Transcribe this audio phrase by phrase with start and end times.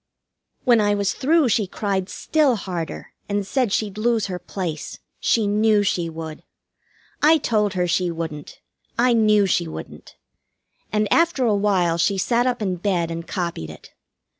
[0.63, 4.97] When I was through she cried still harder, and said she'd lose her place.
[5.19, 6.41] She knew she would.
[7.21, 8.61] I told her she wouldn't.
[8.97, 10.15] I knew she wouldn't.
[10.91, 13.91] And after a while she sat up in bed and copied it.